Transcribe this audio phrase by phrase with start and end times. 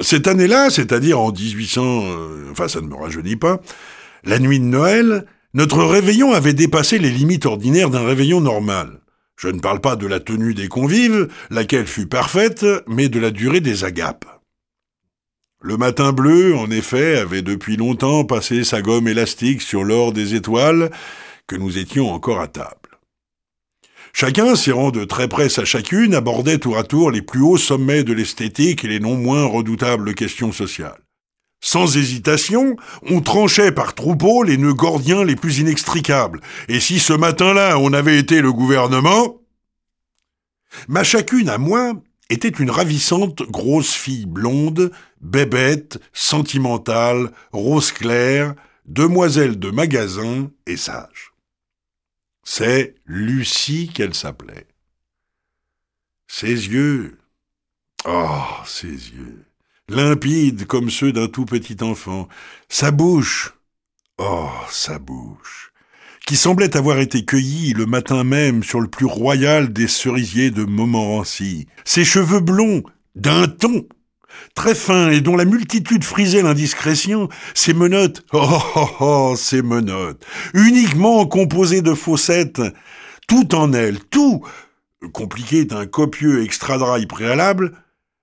[0.00, 3.60] Cette année-là, c'est-à-dire en 1800, euh, enfin ça ne me rajeunit pas,
[4.24, 9.00] la nuit de Noël, notre réveillon avait dépassé les limites ordinaires d'un réveillon normal.
[9.36, 13.30] Je ne parle pas de la tenue des convives, laquelle fut parfaite, mais de la
[13.30, 14.26] durée des agapes.
[15.62, 20.34] Le matin bleu, en effet, avait depuis longtemps passé sa gomme élastique sur l'or des
[20.34, 20.90] étoiles,
[21.46, 22.85] que nous étions encore à table.
[24.18, 28.02] Chacun, serrant de très près sa chacune, abordait tour à tour les plus hauts sommets
[28.02, 31.02] de l'esthétique et les non moins redoutables questions sociales.
[31.60, 32.76] Sans hésitation,
[33.10, 37.92] on tranchait par troupeau les nœuds gordiens les plus inextricables, et si ce matin-là on
[37.92, 39.36] avait été le gouvernement...
[40.88, 41.92] Ma chacune à moi
[42.30, 48.54] était une ravissante grosse fille blonde, bébête, sentimentale, rose claire,
[48.86, 51.35] demoiselle de magasin et sage.
[52.48, 54.68] C'est Lucie qu'elle s'appelait.
[56.28, 57.18] Ses yeux.
[58.06, 59.44] Oh, ses yeux.
[59.88, 62.28] Limpides comme ceux d'un tout petit enfant.
[62.68, 63.52] Sa bouche.
[64.18, 65.72] Oh, sa bouche.
[66.24, 70.62] Qui semblait avoir été cueillie le matin même sur le plus royal des cerisiers de
[70.62, 71.66] Montmorency.
[71.84, 72.84] Ses cheveux blonds,
[73.16, 73.88] d'un ton
[74.54, 80.24] très fin et dont la multitude frisait l'indiscrétion, ces menottes, oh oh oh, ces menottes,
[80.54, 82.62] uniquement composées de fossettes,
[83.28, 84.44] tout en elles, tout,
[85.12, 87.72] compliqué d'un copieux extradrail préalable,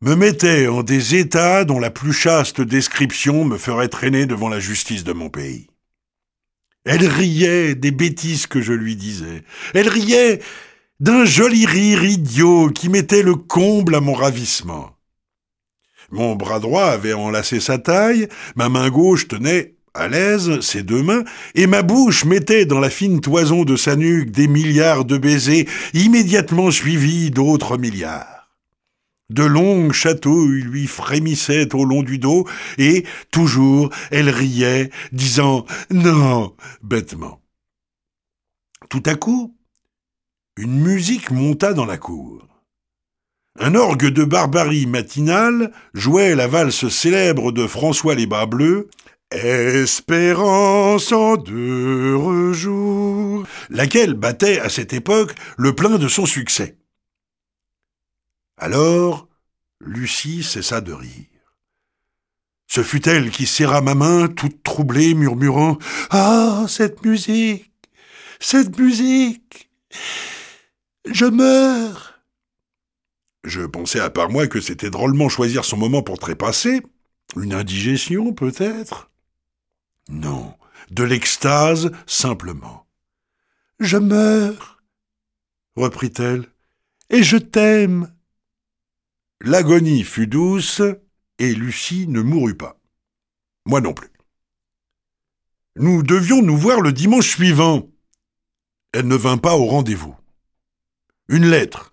[0.00, 4.60] me mettait en des états dont la plus chaste description me ferait traîner devant la
[4.60, 5.68] justice de mon pays.
[6.84, 9.42] Elle riait des bêtises que je lui disais.
[9.74, 10.40] Elle riait
[11.00, 14.97] d'un joli rire idiot qui mettait le comble à mon ravissement.
[16.10, 21.02] Mon bras droit avait enlacé sa taille, ma main gauche tenait à l'aise ses deux
[21.02, 25.18] mains, et ma bouche mettait dans la fine toison de sa nuque des milliards de
[25.18, 28.38] baisers, immédiatement suivis d'autres milliards.
[29.30, 32.46] De longues chatouilles lui frémissaient au long du dos,
[32.78, 37.42] et, toujours, elle riait, disant Non bêtement.
[38.88, 39.54] Tout à coup,
[40.56, 42.48] une musique monta dans la cour.
[43.60, 48.88] Un orgue de barbarie matinale jouait la valse célèbre de François les Bas Bleus,
[49.30, 56.78] Espérance en deux jours, laquelle battait à cette époque le plein de son succès.
[58.56, 59.28] Alors,
[59.80, 61.26] Lucie cessa de rire.
[62.68, 65.78] Ce fut elle qui serra ma main, toute troublée, murmurant
[66.10, 67.72] Ah, cette musique
[68.40, 69.68] Cette musique
[71.10, 72.07] Je meurs
[73.48, 76.82] je pensais à part moi que c'était drôlement choisir son moment pour trépasser.
[77.36, 79.10] Une indigestion, peut-être?
[80.08, 80.54] Non,
[80.90, 82.86] de l'extase, simplement.
[83.80, 84.82] Je meurs,
[85.76, 86.46] reprit-elle,
[87.10, 88.12] et je t'aime.
[89.40, 90.82] L'agonie fut douce,
[91.38, 92.80] et Lucie ne mourut pas.
[93.66, 94.10] Moi non plus.
[95.76, 97.88] Nous devions nous voir le dimanche suivant.
[98.92, 100.16] Elle ne vint pas au rendez-vous.
[101.28, 101.92] Une lettre,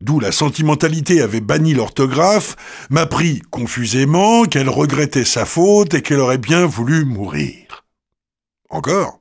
[0.00, 2.56] d'où la sentimentalité avait banni l'orthographe,
[2.90, 7.84] m'apprit confusément qu'elle regrettait sa faute et qu'elle aurait bien voulu mourir.
[8.70, 9.18] Encore?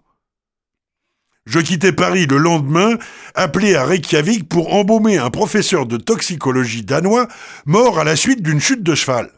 [1.46, 2.98] Je quittai Paris le lendemain,
[3.34, 7.30] appelé à Reykjavik pour embaumer un professeur de toxicologie danois
[7.66, 9.32] mort à la suite d'une chute de cheval.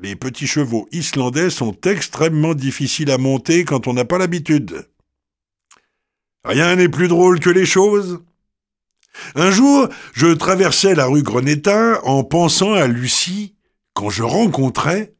[0.00, 4.88] Les petits chevaux islandais sont extrêmement difficiles à monter quand on n'a pas l'habitude.
[6.44, 8.22] Rien n'est plus drôle que les choses.
[9.34, 13.54] Un jour, je traversais la rue Grenétin en pensant à Lucie
[13.94, 15.14] quand je rencontrais,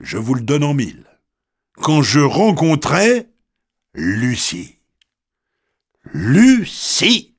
[0.00, 1.04] je vous le donne en mille,
[1.76, 3.28] quand je rencontrais
[3.94, 4.78] Lucie.
[6.12, 7.34] Lucie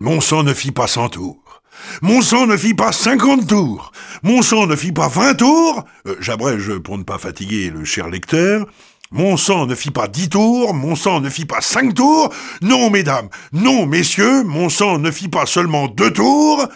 [0.00, 1.62] Mon sang ne fit pas cent tours.
[2.02, 3.92] Mon sang ne fit pas cinquante tours.
[4.22, 5.84] Mon sang ne fit pas vingt tours.
[6.06, 8.66] Euh, j'abrège pour ne pas fatiguer le cher lecteur.
[9.10, 12.34] Mon sang ne fit pas dix tours, mon sang ne fit pas cinq tours.
[12.60, 16.68] Non, mesdames, non, messieurs, mon sang ne fit pas seulement deux tours.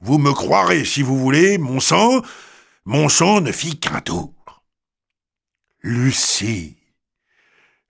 [0.00, 2.22] Vous me croirez si vous voulez, mon sang,
[2.84, 4.32] mon sang ne fit qu'un tour.
[5.82, 6.76] Lucie.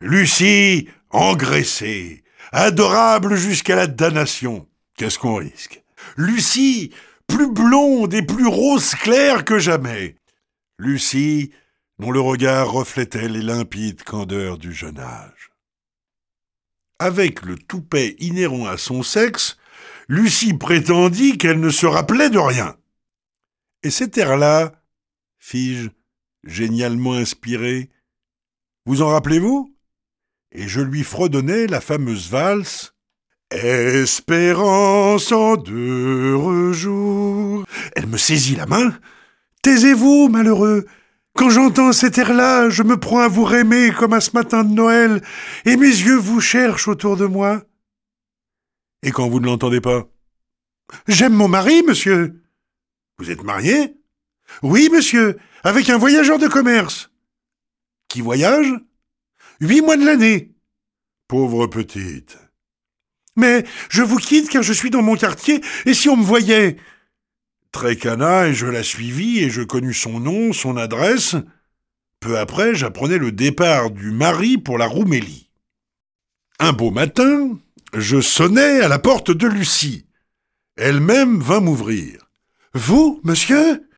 [0.00, 4.67] Lucie, engraissée, adorable jusqu'à la damnation.
[4.97, 5.82] Qu'est-ce qu'on risque?
[6.17, 6.93] Lucie,
[7.26, 10.17] plus blonde et plus rose claire que jamais.
[10.79, 11.53] Lucie,
[11.99, 15.50] dont le regard reflétait les limpides candeurs du jeune âge.
[16.99, 19.56] Avec le toupet inhérent à son sexe,
[20.09, 22.77] Lucie prétendit qu'elle ne se rappelait de rien.
[23.83, 24.73] Et cet air-là,
[25.39, 25.91] fis-je,
[26.45, 27.91] génialement inspiré,
[28.87, 29.77] vous en rappelez-vous?
[30.51, 32.94] Et je lui fredonnai la fameuse valse
[33.51, 37.65] Espérance en deux jours.
[37.97, 38.93] Elle me saisit la main,
[39.62, 40.87] Taisez-vous, malheureux.
[41.38, 44.75] Quand j'entends cet air-là, je me prends à vous raimer comme à ce matin de
[44.75, 45.23] Noël,
[45.64, 47.62] et mes yeux vous cherchent autour de moi.
[49.05, 50.08] Et quand vous ne l'entendez pas?
[51.06, 52.43] J'aime mon mari, monsieur.
[53.19, 53.94] Vous êtes marié?
[54.64, 57.12] Oui, monsieur, avec un voyageur de commerce.
[58.08, 58.75] Qui voyage?
[59.61, 60.56] Huit mois de l'année.
[61.29, 62.37] Pauvre petite.
[63.37, 66.79] Mais je vous quitte car je suis dans mon quartier, et si on me voyait
[67.97, 71.37] Canaille, je la suivis et je connus son nom, son adresse.
[72.21, 75.51] Peu après, j'apprenais le départ du mari pour la Roumélie.
[76.59, 77.59] Un beau matin,
[77.95, 80.07] je sonnai à la porte de Lucie.
[80.77, 82.29] Elle-même vint m'ouvrir.
[82.75, 83.89] Vous, monsieur?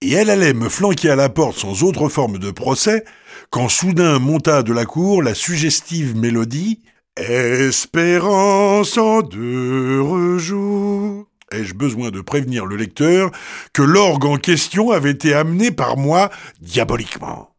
[0.00, 3.04] Et elle allait me flanquer à la porte sans autre forme de procès,
[3.50, 6.82] quand soudain monta de la cour la suggestive mélodie
[7.16, 11.29] Espérance en deux jours.
[11.52, 13.32] Ai-je besoin de prévenir le lecteur
[13.72, 16.30] que l'orgue en question avait été amené par moi
[16.60, 17.56] diaboliquement?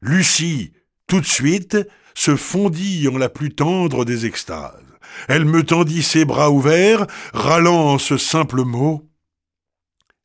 [0.00, 0.72] Lucie,
[1.08, 1.76] tout de suite,
[2.14, 4.82] se fondit en la plus tendre des extases.
[5.28, 9.10] Elle me tendit ses bras ouverts, râlant ce simple mot.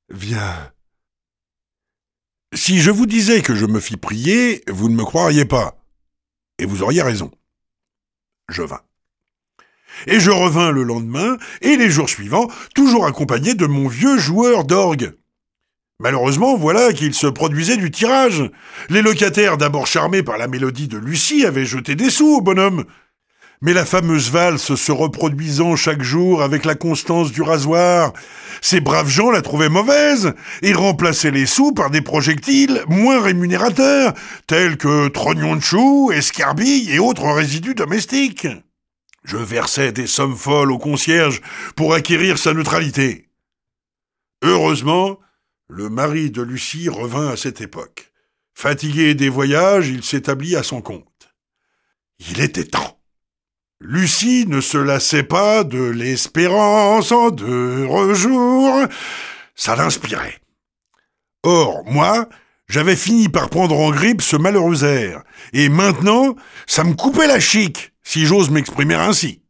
[0.09, 0.71] Viens.
[2.53, 5.81] Si je vous disais que je me fis prier, vous ne me croiriez pas.
[6.59, 7.31] Et vous auriez raison.
[8.50, 8.83] Je vins.
[10.08, 14.64] Et je revins le lendemain et les jours suivants, toujours accompagné de mon vieux joueur
[14.64, 15.14] d'orgue.
[16.00, 18.50] Malheureusement, voilà qu'il se produisait du tirage.
[18.90, 22.86] Les locataires, d'abord charmés par la mélodie de Lucie, avaient jeté des sous au bonhomme.
[23.62, 28.14] Mais la fameuse valse se reproduisant chaque jour avec la constance du rasoir,
[28.60, 30.34] ces braves gens la trouvaient mauvaise
[30.64, 34.14] et remplaçaient les sous par des projectiles moins rémunérateurs,
[34.48, 38.48] tels que trognons de choux, escarbilles et autres résidus domestiques.
[39.23, 41.41] Je versais des sommes folles au concierge
[41.75, 43.29] pour acquérir sa neutralité.
[44.41, 45.19] Heureusement,
[45.69, 48.12] le mari de Lucie revint à cette époque.
[48.53, 51.33] Fatigué des voyages, il s'établit à son compte.
[52.19, 53.00] Il était temps.
[53.79, 58.85] Lucie ne se lassait pas de l'espérance en deux jours.
[59.56, 60.39] Ça l'inspirait.
[61.44, 62.29] Or, moi,
[62.68, 65.23] j'avais fini par prendre en grippe ce malheureux air,
[65.53, 66.35] et maintenant,
[66.68, 69.41] ça me coupait la chic, si j'ose m'exprimer ainsi.